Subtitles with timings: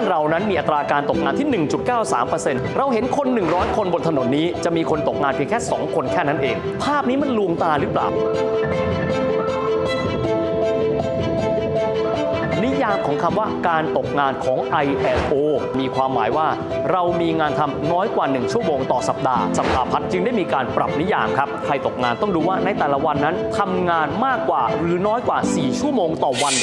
[0.00, 1.66] านเรานั้นมีอัตราการตกงานที่
[2.12, 8.08] 1.93%เราเห็นคน 100 คนบนถนนนี้ จะมีคนตกงานเพียงแค่ 2 คนแค่นั้นเอง ภาพนี้มันลวงตาหรือเปล่า
[12.62, 15.34] นิยามของคำว่าการตกงานของ ILO
[15.78, 16.48] มีความหมายว่า
[16.92, 26.54] เรามีงานทำน้อยกว่า 1 ชั่วโมงต่อสัปดาห์สภาพัฒน์จึงได้มีการปรับนิยามครับ ใครตกงานต้องดูว่าในแต่ละวันนั้นทำงานมากกว่าหรือน้อยกว่า 4 ชั่วโมงต่อวัน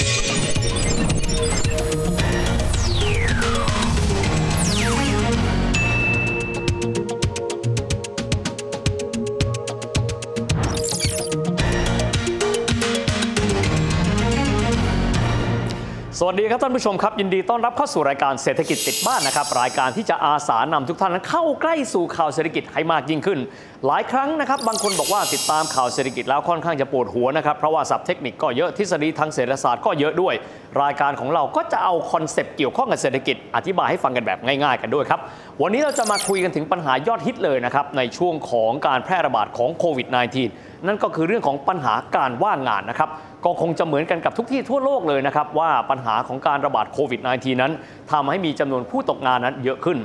[16.30, 23.40] วัสดีครับท่านผู้ชมครับ ยินดีต้อนรับเข้าสู่รายการเศรษฐกิจติดบ้านนะครับ รายการที่จะอาสานำทุกท่านนั้นเข้าใกล้สู่ข่าวเศรษฐกิจให้มากยิ่งขึ้น
[23.88, 30.34] หลายครั้งนะครับบางคนบอกว่าติดตามข่าวเศรษฐกิจแล้วค่อนข้างจะปวดหัวนะครับเพราะว่าศัพท์เทคนิคก็เยอะทฤษฎีทางเศรษฐศาสตร์ก็เยอะด้วย
[30.82, 35.20] รายการของเราก็จะเอา concept เกี่ยวข้องกับเศรษฐกิจอธิบายให้ฟังกันแบบง่ายๆ กันด้วยครับ
[35.62, 43.10] วันนี้เราจะมาคุยกันถึงปัญหายอดฮิตเลยนะครับในช่วงของการแพร่ระบาดของโควิด -19 นั่นก็คือเรื่องของปัญหาการว่างงานนะครับ
[43.46, 47.72] ก็คงจะเหมือนกันกับทุกที่ทั่วโลกเลยนะครับ ว่าปัญหาของการระบาดโควิด -19 นั้น
[48.12, 49.98] ทำให้มีจำนวนผู้ตกงานนั้นเยอะขึ้น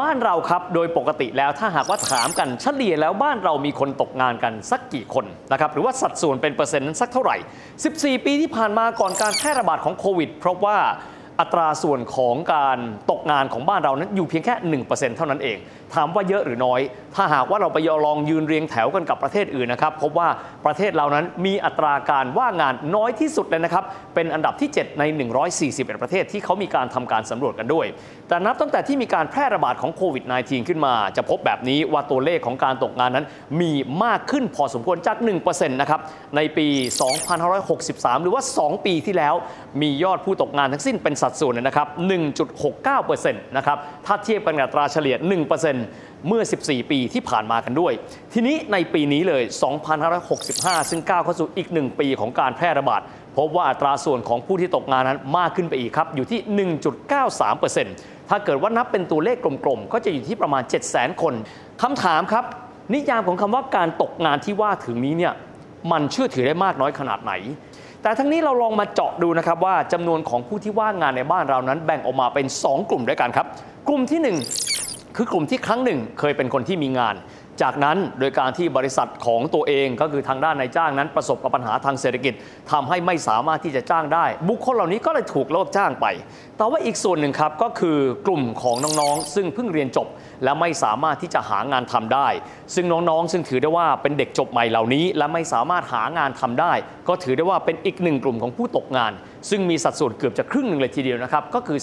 [0.00, 7.36] บ้านเราครับโดยปกติแล้วถ้าหากว่าถามกันเฉลี่ยแล้วบ้านเรามีคนตกงานกันสักกี่คนนะครับหรือว่าสัดส่วนเป็นเปอร์เซ็นต์นั้นสักเท่าไหร่
[7.80, 10.76] 14 ปีที่ผ่านมาก่อนการแพร่ระบาดของโควิด เพราะว่า
[11.40, 12.78] อัตราส่วนของการ
[13.10, 14.54] ตกงานของบ้านเรานั้นอยู่เพียงแค่
[14.86, 15.56] 1%เท่านั้นเอง
[15.94, 16.80] ถามว่าเยอะหรือน้อย
[17.14, 20.28] ถ้าหากว่าเราไปลองยืนเรียงแถวกันกับประเทศอื่นนะครับ พบว่า
[20.66, 25.02] ประเทศเรานั้นมีอัตราการว่างงานน้อยที่สุดเลยนะครับ เป็นอันดับที่ 7 ใน
[25.52, 27.86] 141 ประเทศที่เขามีการทำการสำรวจกันด้วย
[28.28, 33.26] แต่นับตั้งแต่ที่มีการแพร่ระบาดของโควิด -19 ขึ้นมา จะพบแบบนี้ว่าตัวเลขของการตกงานนั้น
[33.60, 33.72] มี
[34.04, 36.00] มากขึ้นพอสมควรจาก 1%นะครับ
[36.36, 36.66] ในปี
[37.46, 39.34] 2563 หรือว่า 2 ปีที่แล้ว
[39.82, 41.88] มียอดผู้ตกงานทั้งสิ้นเป็นสัดส่วนนะครับ
[42.66, 45.75] 1.69%นะครับ ถ้าเทียบกันกับอัตราเฉลี่ย 1%
[46.26, 47.92] เมื่อ 14 ปีที่ผ่านมากันด้วย
[48.32, 49.42] ทีนี้ในปีนี้เลย
[50.16, 53.00] 2565 ซึ่งก้าวเข้าสู่อีก 1 ปีของการแพร่ระบาด
[53.36, 56.40] พบว่าอัตราส่วนของผู้ที่ตกงานนั้นมากขึ้นไปอีกครับ อยู่ที่
[57.50, 61.34] 1.93%ถ้าเกิดว่านับเป็นตัวเลขกลมๆ ก็จะอยู่ที่ประมาณ 700,000 คน
[61.82, 62.44] คำถามครับ
[62.94, 65.32] นิยามของคำว่าการตกงานที่ว่าถึงนี้เนี่ย
[65.92, 67.32] มันเชื่อถือได้มากน้อยขนาดไหน
[68.02, 73.46] แต่ทั้งนี้เราลองมาเจาะดูนะครับว่าจำนวนของผู้ที่ว่างงานในบ้านเรานั้นแบ่งออกมาเป็น 2 กลุ่มด้วยกันครับ
[73.88, 74.75] กลุ่มที่ 1
[75.16, 77.16] คือกลุ่มที่ครั้งหนึ่งเคยเป็นคนที่มีงาน
[77.62, 82.34] จากนั้นโดยการที่บริษัทของตัวเองก็คือทางด้านนายจ้างนั้นประสบกับปัญหาทางเศรษฐกิจ
[82.72, 86.06] ทำให้ไม่สามารถที่จะจ้างได้ บุคคลเหล่านี้ก็เลยถูกเลิกจ้างไป
[86.56, 90.08] แต่ว่าอีกส่วนหนึ่งครับก็คือกลุ่มของน้องๆ ซึ่งเพิ่งเรียนจบ
[90.44, 92.28] และไม่สามารถที่จะหางานทำได้
[92.74, 96.72] ซึ่งน้องๆ ซึ่งถือได้ว่าเป็นเด็กจบใหม่เหล่านี้ และไม่สามารถหางานทำได้
[97.08, 99.12] ก็ถือได้ว่าเป็นอีกหนึ่งกลุ่มของผู้ตกงาน
[99.50, 101.78] ซึ่งมีสัดส่วนเกือบจะครึ่งหนึ่งเลยทีเดียวนะครับก็คือ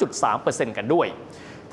[0.00, 1.08] 43.3%กันด้วย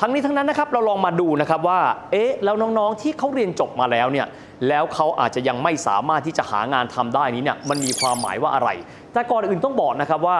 [0.01, 1.79] ทั้งนี้ทั้งนั้นนะครับเราลองมาดูนะครับว่า
[2.11, 4.27] เอ๊ะแล้วน้องๆที่เขาเรียนจบมาแล้วเนี่ย
[4.67, 8.69] แล้วเขาอาจจะยังไม่สามารถที่จะหางานทำได้นี้เนี่ยมันมีความหมายว่าอะไร
[9.13, 10.39] แต่ก่อนอื่นต้องบอกนะครับว่า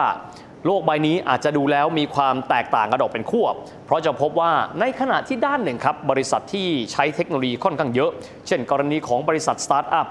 [0.66, 3.46] โลกใบนี้อาจจะดูแล้วมีความแตกต่างกันออกเป็นขั้ว
[3.86, 8.10] เพราะจะพบว่าในขณะที่ด้านหนึ่งครับบริษัทที่ใช้เทคโนโลยีค่อนข้างเยอะ
[8.46, 10.06] เช่น กรณีของบริษัทสตาร์ทอัพ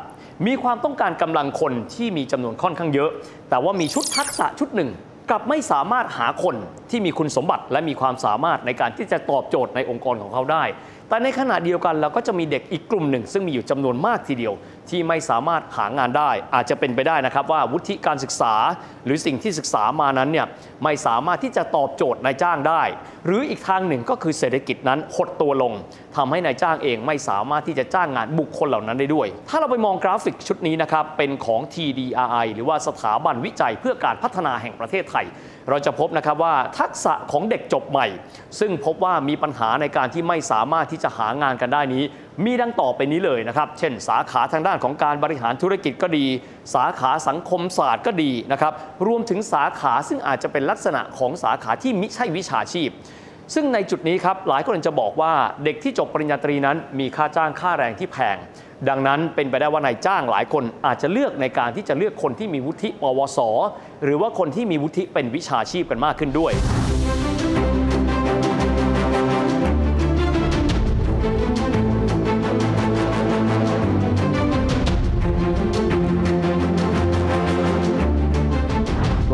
[0.48, 3.10] มีความต้องการกำลังคนที่มีจำนวนค่อนข้างเยอะ
[3.50, 4.90] แต่ว่ามีชุดทักษะชุดหนึ่ง
[5.30, 6.56] กลับไม่สามารถหาคน
[6.90, 10.64] ที่มีคุณสมบัติและมีความสามารถในการที่จะตอบโจทย์ในองค์กรของเขาได้
[11.10, 14.54] แต่ในขณะเดียวกันเราก็จะมีเด็กอีกกลุ่มหนึ่ง ซึ่งมีอยู่จำนวนมากทีเดียว
[14.92, 18.54] ที่ไม่สามารถหางานได้ อาจจะเป็นไปได้นะครับว่าวุฒิการศึกษา
[19.06, 20.48] หรือสิ่งที่ศึกษามานั้นเนี่ย
[20.84, 22.84] ไม่สามารถที่จะตอบโจทย์นายจ้างได้
[23.26, 25.74] หรืออีกทางหนึ่งก็คือเศรษฐกิจนั้นหดตัวลง
[26.16, 35.28] ทำให้นายจ้างเองไม่สามารถที่จะจ้างงานบุคคลเหล่านั้นได้ด้วย ถ้าเราไปมองกราฟิกชุดนี้นะครับเป็นของ TDRI หรือว่าสถาบันวิจัยเพื่อการพัฒนาแห่งประเทศไทย
[35.70, 38.08] เราจะพบนะครับว่าทักษะของเด็กจบใหม่
[38.60, 42.04] ซึ่งพบว่ามีปัญหาในการที่ไม่สามารถที่จะหางานกันได้นี้
[42.46, 46.26] มีดังต่อไปนี้เลยนะครับ เช่น สาขาทางด้านของการบริหารธุรกิจก็ดี
[46.74, 48.74] สาขาสังคมศาสตร์ก็ดีนะครับ
[49.08, 52.90] รวมถึงสาขาซึ่งอาจจะเป็นลักษณะของสาขาที่มิใช่วิชาชีพ
[53.54, 55.34] ซึ่งในจุดนี้ครับหลายคนจะบอกว่า
[55.64, 58.38] เด็กที่จบปริญญาตรีนั้นมีค่าจ้างค่าแรงที่แพง
[58.90, 63.40] ดังนั้นเป็นไปได้ว่านายจ้างหลายคนอาจจะเลือกในการที่จะเลือกคนที่มีวุฒิปวส
[64.04, 66.54] หรือว่าคนที่มีวุฒิเป็นวิชาชีพกันมากขึ้นด้วย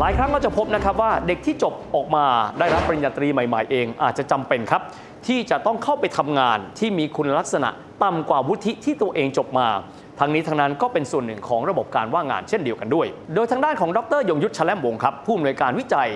[0.06, 2.24] ลายครั้งก็จะพบนะครับว่าเด็กที่จบออกมา
[2.58, 4.82] ได้รับปริญญาตรีใหม่ ๆ เอง อาจจะจำเป็นครับ
[5.26, 7.68] ที่จะต้องเข้าไปทำงานที่มีคุณลักษณะ
[8.04, 9.68] ต่ำกว่าวุฒิที่ตัวเองจบมา
[10.20, 16.10] ทั้งนี้ทั้งนั้นก็เป็นส่วนหนึ่งของระบบการว่างงานเช่นเดียวกันด้วย โดยทางด้านของดรยงยุทธชแลมวงครับผู้อำนวยการวิจัย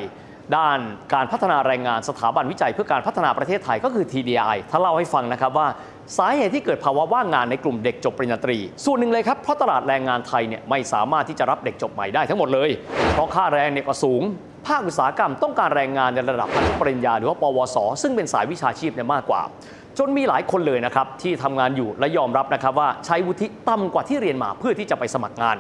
[0.57, 0.79] ด้าน
[1.15, 5.69] การพัฒนาแรงงานสถาบันวิจัยเพื่อการพัฒนาประเทศไทยก็คือ TDI ถ้าเล่าให้ฟังนะครับว่า
[6.19, 12.71] สาเหตุที่เกิดภาวะว่างงานในกลุ่มเด็กจบปริญญาตรี ส่วนหนึ่งเลยครับเพราะตลาดแรงงานไทยเนี่ยไม่สามารถที่จะรับเด็กจบใหม่ได้ทั้งหมดเลย
[13.13, 14.23] เพราะค่าแรงเนี่ยก็สูง
[14.67, 19.43] ภาคอุตสาหกรรมต้องการแรงงานในระดับอนุปริญญาหรือว่าปวส ซึ่งเป็นสายวิชาชีพเนี่ยมากกว่า
[19.99, 25.57] จนมีหลายคนเลยนะครับที่ทำงานอยู่และยอมรับนะครับว่าใช้วุฒิต่ำกว่าที่เรียนมาเพื่อที่จะไปสมัครงาน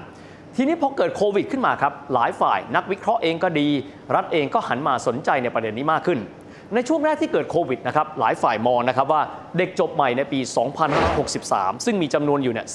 [0.60, 3.69] ทีนี้พอเกิดโควิดขึ้นมาครับ หลายฝ่ายนักวิเคราะห์เองก็ดี
[4.14, 6.19] รัฐเองก็หันมาสนใจในประเด็นนี้มากขึ้น
[6.75, 9.22] ในช่วงแรกที่เกิดโควิดนะครับหลายฝ่ายมองนะครับว่า
[9.58, 10.40] เด็กจบใหม่ในปี
[11.12, 12.66] 2563 ซึ่งมีจำนวนอยู่เนี่ย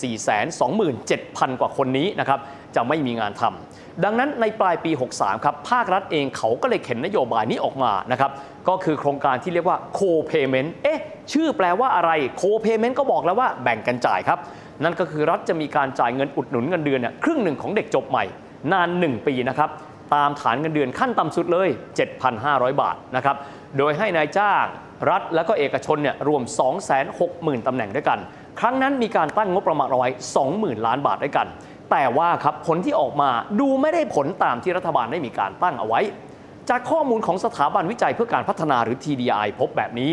[0.71, 2.39] 427,000 กว่าคนนี้นะครับ
[2.75, 8.31] จะไม่มีงานทำดังนั้นในปลายปี 63 ครับภาครัฐเองเขาก็เลยเข็นนโยบายนี้ออกมานะครับ
[8.67, 11.01] ก็คือโครงการที่เรียกว่า co-payment เอ๊ะ
[11.33, 14.39] ชื่อแปลว่าอะไร co-payment ก็บอกแล้วว่าแบ่งกันจ่ายครับ
[14.83, 18.25] นั่นก็คือรัฐจะมีการจ่ายเงินอุดหนุนเงินเดือนเนี่ยครึ่งหนึ่งของเด็กจบใหม่
[18.71, 19.69] นาน 1 ปีนะครับ
[20.15, 21.69] ตามฐานเงินเดือนขั้นต่ำสุดเลย
[22.25, 23.35] 7,500 บาทนะครับ
[23.77, 24.65] โดยให้นายจ้าง
[25.09, 26.41] รัฐและก็เอกชนเนี่ยรวม
[27.05, 28.19] 260,000ตำแหน่งด้วยกัน
[28.59, 30.09] ครั้งนั้นมีการตั้งงบประมาณเอาไว้
[30.47, 31.47] 20,000 ล้านบาทด้วยกัน
[31.91, 33.29] แต่ว่าครับผลที่ออกมา
[33.59, 36.01] ดูไม่ได้ผลตามที่รัฐบาลได้มีการตั้งเอาไว้
[36.69, 40.11] จากข้อมูลของสถาบันวิจัยเพื่อการพัฒนาหรือ TDI พบแบบนี้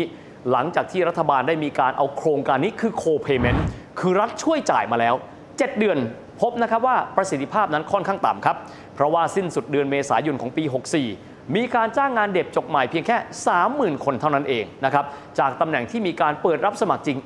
[0.51, 3.59] หลังจากที่รัฐบาลได้มีการเอาโครงการนี้คือ co-payment
[3.99, 5.15] คือรัฐช่วยจ่ายมาแล้ว
[5.45, 5.97] 7 เดือน
[6.41, 8.57] พบนะครับว่าประสิทธิภาพนั้นค่อนข้างต่ำครับ
[8.95, 10.63] เพราะว่าสิ้นสุดเดือนเมษายนของปี
[11.09, 13.17] 64 มีการจ้างงานเด็กจบใหม่เพียงแค่
[13.59, 15.05] 30,000 คนเท่านั้นเองนะครับ
[15.39, 17.17] จากตำแหน่งที่มีการเปิดรับสมัครจริง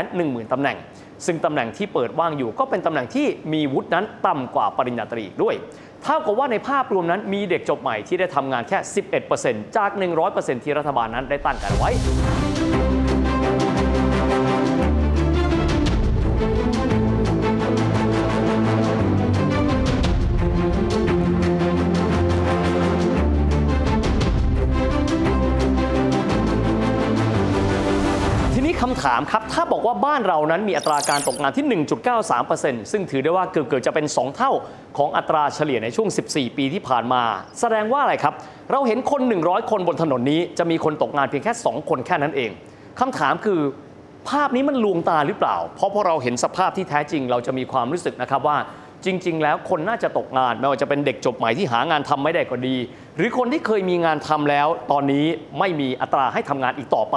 [0.00, 0.76] 110,000ตำแหน่ง
[1.26, 5.54] ซึ่งตำแหน่งที่เปิดว่างอยู่ ก็เป็นตำแหน่งที่มีวุฒินั้นต่ำกว่าปริญญาตรีด้วย
[6.02, 8.78] เท่ากับว่าในภาพรวมนั้นมีเด็กจบใหม่ที่ได้ทำงานแค่
[9.26, 9.90] 11%จาก
[10.26, 11.90] 100%ที่รัฐบาลนั้นได้ตั้งกันไว้
[29.14, 31.82] 3ครับถ้าบอกว่าบ้านเรานั้นมีอัตราการตกงานที่
[32.28, 34.52] 1.93%ซึ่งถือได้ว่าเกือบๆจะเป็น 2 เท่า
[34.98, 37.22] ของอัตราเฉลี่ยในช่วง 14 ปีที่ผ่านมา
[37.60, 38.34] แสดงว่าอะไรครับ
[38.72, 42.50] เราเห็นคน 100 คนบนถนนนี้ จะมีคนตกงานเพียงแค่ 2 คนแค่นั้นเอง
[43.00, 43.60] คำถามคือ
[44.28, 48.58] ภาพนี้มันลวงตาหรือเปล่า เพราะพอเราเห็นสภาพที่แท้จริงเราจะมีความรู้สึกนะครับว่า
[49.04, 52.76] จริง ๆ แล้วคนน่าจะตกงาน ไม่ว่าจะเป็นเด็กจบใหม่ที่หางานทำไม่ได้ก็ดี
[53.16, 55.26] หรือคนที่เคยมีงานทำแล้ว ตอนนี้
[55.58, 57.16] ไม่มีอัตราให้ทำงานอีกต่อไป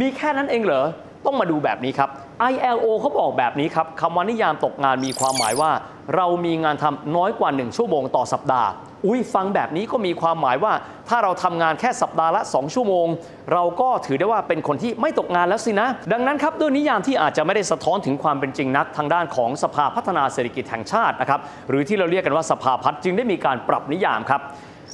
[0.00, 0.86] มีแค่นั้นเองเหรอ
[1.26, 2.08] ต้องมาดูแบบนี้ครับ
[2.52, 5.70] ILO เขาบอกแบบนี้ครับคำว่านิยามตกงานมีความหมายว่า
[6.16, 8.70] เรามีงานทำน้อยกว่า 1 ชั่วโมงต่อสัปดาห์
[9.06, 10.72] อุ้ยฟังแบบนี้ก็มีความหมายว่า
[11.08, 13.06] ถ้าเราทำงานแค่สัปดาห์ละ 2 ชั่วโมง
[13.52, 24.40] เราก็ถือได้ว่าเป็นคนที่ไม่ตกงานแล้วสินะ ดังนั้นครับด้วยนิยามที่อาจจะไม่ได้สะท้อนถึงความเป็นจริงนัก ทางด้านของสภาพัฒนาเศรษฐกิจแห่งชาตินะครับหรือที่เราเรียกกันว่าสภาพัฒน์จึงได้มีการปรับนิยามครับ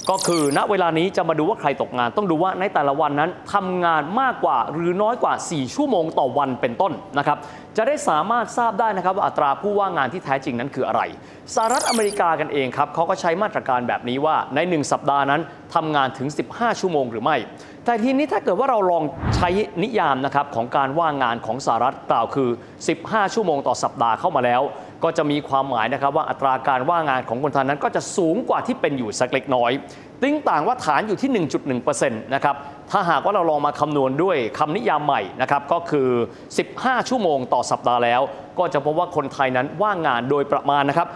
[0.09, 7.37] ก็คือณเวลานี้จะมาดูว่าใครตกงาน ต้องดูว่าในแต่ละวันนั้นทำงานมากกว่าหรือน้อยกว่า 4 ชั่วโมงต่อวันเป็นต้นนะครับ
[7.77, 11.01] จะได้สามารถทราบได้นะครับว่าอัตราผู้ว่างงานที่แท้จริงนั้นคืออะไร
[11.55, 15.41] สหรัฐอเมริกากันเองครับเขาก็ใช้มาตรการแบบนี้ว่าใน 1 สัปดาห์นั้น
[15.75, 17.37] ทำงานถึง 15 ชั่วโมงหรือไม่
[17.85, 19.03] แต่ทีนี้ถ้าเกิดว่าเราลอง
[19.35, 19.49] ใช้
[19.83, 22.49] นิยามนะครับของการว่างงานของสหรัฐกล่าวคือ
[22.91, 24.61] 15 ชั่วโมงต่อสัปดาห์เข้ามาแล้ว
[25.03, 29.71] ก็จะมีความหมายนะครับว่าอัตราการว่างงานของคนไทยนั้นก็จะสูงกว่าที่เป็นอยู่สักเล็กน้อย
[30.21, 31.45] ติ้งต่างว่าฐานอยู่ที่
[31.81, 32.55] 1.1%นะครับ
[32.91, 36.09] ถ้าหากว่าเราลองมาคำนวณด้วยคำนิยามใหม่นะครับก็คือ
[36.59, 38.21] 15 ชั่วโมงต่อสัปดาห์แล้ว
[38.59, 41.07] ก็จะพบว่าคนไทยนั้นว่างงานโดยประมาณนะครับ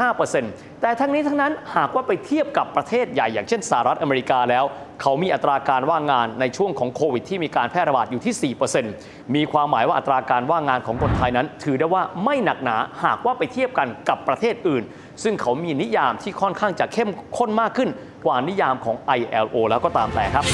[0.00, 4.64] 1.5%แต่ทั้งนี้ทั้งนั้นหากว่าไปเทียบกับประเทศใหญ่ อย่างเช่นสหรัฐอเมริกาแล้ว
[5.02, 8.54] เขามีอัตราการว่างงานในช่วงของโควิดที่มีการแพร่ระบาดอยู่ที่
[8.94, 14.82] 4%มีความหมายว่าอัตราการว่างงานของคนไทยนั้น ถือได้ว่าไม่หนักหนาหากว่าไปเทียบกันกับประเทศอื่น
[15.22, 17.90] ซึ่งเขามีนิยามที่ค่อนข้างจะเข้มข้นมากขึ้น
[18.26, 20.46] กว่านิยามของ ILO แล้วก็ตามแต่ครับ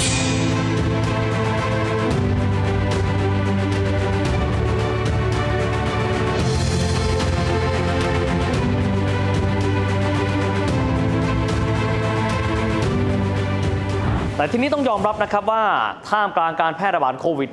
[14.39, 15.65] แต่ทีนี้ต้องยอมรับนะครับว่า
[16.09, 17.51] ท่ามกลางการแพร่ระบาดโควิด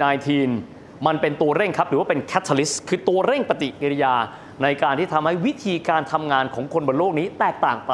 [0.51, 4.13] -19 มันเป็นตัวเร่งครับ หรือว่าเป็นแคต a l ลิสต์คือตัวเร่งปฏิกิริยา
[4.63, 7.94] ในการที่ทำให้วิธีการทำงานของคนบนโลกนี้แตกต่างไป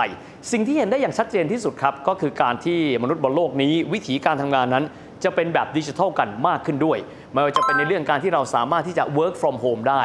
[0.51, 4.85] สิ่งที่เห็นได้อย่างชัดเจนที่สุดครับ ก็คือการที่มนุษย์บนโลกนี้ วิธีการทำงานนั้น
[5.23, 6.97] จะเป็นแบบดิจิทัลกันมากขึ้นด้วย
[7.33, 10.03] ไม่ว่าจะเป็นในเรื่องการที่เราสามารถที่จะ work from home ได้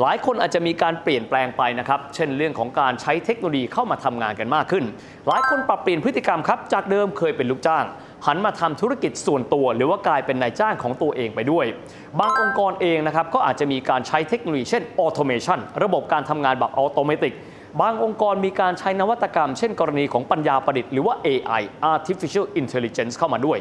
[0.00, 4.84] หลายคนอาจจะมีการเปลี่ยนแปลงไปนะครับ เช่นเรื่องของการใช้เทคโนโลยีเข้ามาทำงานกันมากขึ้น
[5.28, 7.84] หลายคนปรับเปลี่ยนพฤติกรรมครับจากเดิมเคยเป็นลูกจ้าง
[8.26, 11.66] หันมาทำธุรกิจส่วนตัว หรือว่ากลายเป็นนายจ้างของตัวเองไปด้วย
[12.20, 17.30] บางองค์กรเองนะครับก็อาจจะมีการใช้เทคโนโลยีเช่น automation ระบบการทำงานแบบอัตโนมัติ
[17.80, 21.62] บางองค์กรมีการใช้นวัตกรรม เช่นกรณีของปัญญาประดิษฐ์หรือว่า AI
[21.92, 23.58] artificial intelligence เข้ามาด้วย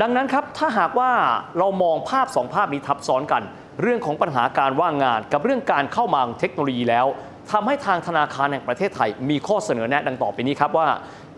[0.00, 1.10] ดังนั้นครับ ถ้าหากว่า
[1.58, 3.42] เรามองภาพสองภาพนี้ทับซ้อนกัน
[3.82, 7.06] เรื่องของปัญหาการว่างงาน กับเรื่องการเข้ามาเทคโนโลยีแล้ว
[7.52, 10.88] ทำให้ทางธนาคารแห่งประเทศไทยมีข้อเสนอแนะดังต่อไปนี้ครับว่า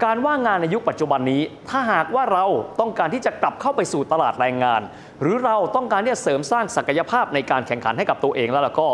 [0.04, 2.44] การว่างงานในยุคปัจจุบันนี้ ถ้าหากว่าเรา
[2.80, 4.80] ต้องการที่จะกลับเข้าไปสู่ตลาดแรงงาน
[5.22, 8.88] หรือเราต้องการที่จะเสริมสร้างศักยภาพในการแข่งขันให้กับตัวเองแล้วล่ะก็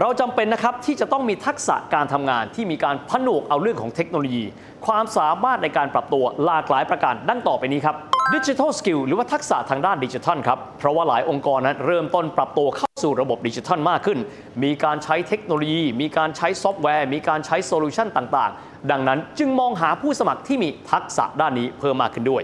[0.00, 4.44] เราจำเป็นนะครับที่จะต้องมีทักษะการทำงานที่มีการผนวกเอาเรื่องของเทคโนโลยี
[4.86, 7.96] ความสามารถในการปรับตัวหลากหลายประการดังต่อไปนี้ครับ
[8.34, 14.18] digital skill หรือว่าทักษะทางด้านดิจิทัลครับ เพราะว่าหลายองค์กรนั้นเริ่มต้นปรับตัวเข้าสู่ระบบดิจิทัลมากขึ้น
[14.62, 22.42] มีการใช้เทคโนโลยี มีการใช้ซอฟต์แวร์ มีการใช้ solution ต่างๆ ดังนั้นจึงมองหาผู้สมัครที่มีทักษะด้านนี้เพิ่มมากขึ้นด้วย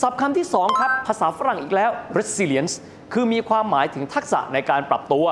[0.00, 2.74] ศัพท์คำที่ 2 ครับ ภาษาฝรั่งอีกแล้ว resilience
[3.12, 5.26] คือมีความหมายถึงทักษะในการปรับตัว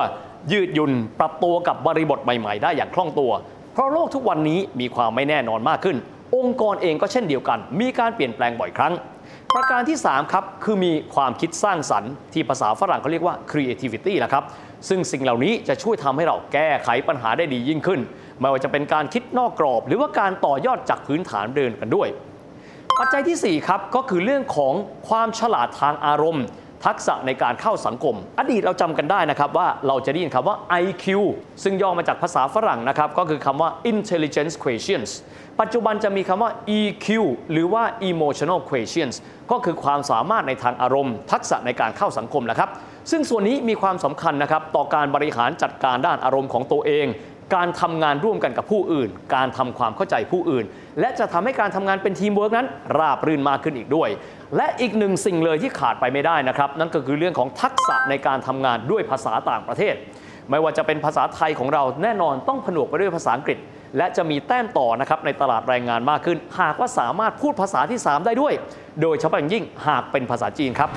[0.51, 3.31] ยืดหยุ่นปรับตัวกับบริบทใหม่ๆ ได้อย่างคล่องตัว
[3.73, 5.97] เพราะโลกทุกวันนี้มีความไม่แน่นอนมากขึ้น
[6.37, 8.93] องค์กรเองก็เช่นเดียวกัน มีการเปลี่ยนแปลงบ่อยครั้ง
[9.55, 14.43] ประการที่ 3 ครับ คือมีความคิดสร้างสรรค์ที่ภาษาฝรั่งเขาเรียกว่า creativity แหละครับ
[14.89, 17.99] ซึ่งสิ่งเหล่านี้จะช่วยทำให้เราแก้ไขปัญหาได้ดียิ่งขึ้น
[18.39, 22.07] ไม่ว่าจะเป็นการคิดนอกกรอบ หรือว่าการต่อยอดจากพื้นฐานเดินกันด้วย
[22.99, 24.73] ปัจจัยที่ 4 ครับ ก็คือเรื่องของ
[25.09, 26.45] ความฉลาดทางอารมณ์
[26.85, 31.05] ทักษะในการเข้าสังคม อดีตเราจำกันได้นะครับว่าเราจะได้ยินคำว่า IQ
[31.63, 35.11] ซึ่งย่อมาจากภาษาฝรั่งนะครับ ก็คือคำว่า intelligence quotients
[35.59, 37.07] ปัจจุบันจะมีคำว่า EQ
[37.51, 39.17] หรือว่า emotional quotients
[39.51, 42.69] ก็คือความสามารถในทางอารมณ์ ทักษะในการเข้าสังคมนะครับ
[43.11, 47.05] ซึ่งส่วนนี้มีความสำคัญนะครับต่อการบริหารจัดการด้านอารมณ์ของตัวเอง
[47.55, 50.65] การทำงานร่วมกันกับผู้อื่น การทำความเข้าใจผู้อื่น
[50.99, 52.67] และจะทำให้การทำงานเป็นทีมเวิร์กนั้น
[52.97, 54.09] ราบรื่นมากขึ้นอีกด้วย
[54.57, 59.95] และอีกหนึ่งสิ่งเลยที่ขาดไปไม่ได้นะครับ นั่นก็คือเรื่องของทักษะในการทำงานด้วยภาษาต่างประเทศ
[60.49, 63.57] ไม่ว่าจะเป็นภาษาไทยของเราแน่นอนต้องผนวกไปด้วยภาษาอังกฤษ
[63.97, 68.53] และจะมีแต้มต่อนะครับในตลาดแรงงานมากขึ้น หากว่าสามารถพูดภาษาที่ 3 ได้ด้วย
[69.01, 70.89] โดยเฉพาะอย่างยิ่งหากเป็นภาษาจีนครับ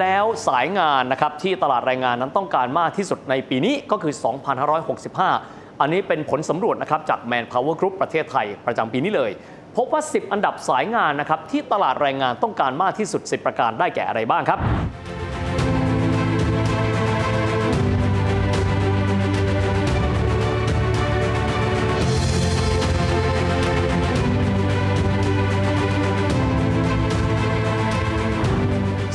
[0.00, 4.12] แล้วสายงานนะครับที่ตลาดแรงงานนั้นต้องการมากที่สุดในปีนี้ก็คือ
[4.96, 9.30] 2565 อันนี้เป็นผลสำรวจนะครับจาก Manpower Group ประเทศไทยประจำปีนี้เลย
[9.76, 14.58] พบว่า 10 อันดับสายงานนะครับที่ตลาดแรงงานต้องการมากที่สุด 10 ประการได้แก่อะไรบ้างครับ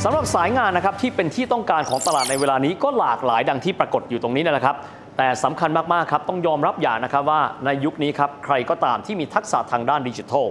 [0.04, 4.76] สำหรับสายงานนะครับที่เป็นที่ต้องการของตลาดในเวลานี้ก็หลากหลายดังที่ปรากฏอยู่ตรงนี้นะครับ
[5.18, 10.46] แต่สำคัญมากๆครับต้องยอมรับอย่างนะครับว่าในยุคนี้ครับใครก็ตามที่มีทักษะทางด้านดิจิทัล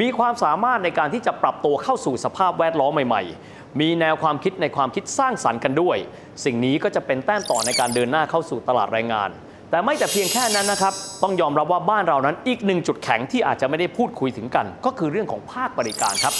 [0.00, 5.96] มีความสามารถในการที่จะปรับตัวเข้าสู่สภาพแวดล้อมใหม่ๆ มีแนวความคิดในความคิดสร้างสรรค์กันด้วย
[6.44, 9.30] สิ่งนี้ก็จะเป็นแต้มต่อในการเดินหน้าเข้าสู่ตลาดแรงงาน
[9.70, 16.34] แต่ไม่แต่เพียงแค่นั้นนะครับต้องยอมรับว่าบ้านเรานั้นอีกหนึ่งจุดแข็งที่อาจจะไม่ได้พูดคุยถึงกัน ก็คือเรื่องของภาคบริการครับ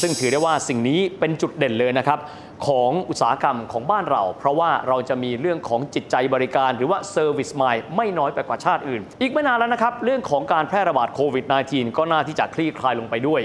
[0.00, 2.18] ซึ่งถือได้ว่าสิ่งนี้เป็นจุดเด่นเลยนะครับ
[2.66, 13.42] ของอุตสาหกรรมของบ้านเรา เพราะว่าเราจะมีเรื่องของจิตใจบริการ หรือว่า Service Mind ไม่น้อยไปกว่าชาติอื่น อีกไม่นานแล้วนะครับ เรื่องของการแพร่ระบาดโควิด -19 ก็น่าที่จะคลี่คลายลงไปด้วย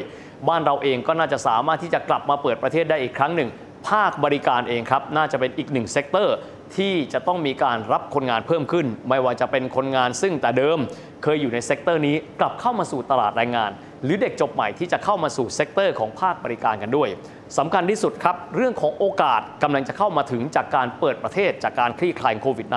[0.47, 3.49] บ้านเราเองก็น่าจะสามารถที่จะกลับมาเปิดประเทศได้อีกครั้งหนึ่ง
[3.89, 6.35] ภาคบริการเองครับ น่าจะเป็นอีกหนึ่ง sector
[6.77, 10.79] ที่จะต้องมีการรับคนงานเพิ่มขึ้น ไม่ว่าจะเป็นคนงานซึ่งแต่เดิม
[11.23, 13.71] เคยอยู่ใน sector นี้กลับเข้ามาสู่ตลาดแรงงาน
[14.03, 17.09] หรือเด็กจบใหม่ที่จะเข้ามาสู่ sector ของภาคบริการกันด้วย
[17.57, 22.67] สำคัญที่สุดครับ เรื่องของโอกาสกำลังจะเข้ามาถึงจากการเปิดประเทศจากการคลี่คลายโควิด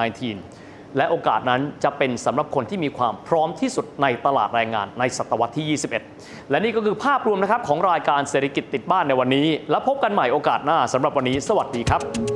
[0.43, 5.79] -19 และโอกาสนั้นจะเป็นสำหรับคนที่มีความพร้อมที่สุดในตลาดแรงงานในศตวรรษที่
[6.11, 12.36] 21 และนี่ก็คือภาพรวมนะครับของรายการเศรษฐกิจติดบ้านในวันนี้ แล้วพบกันใหม่โอกาสหน้าสำหรับวันนี้ สวัสดีครับ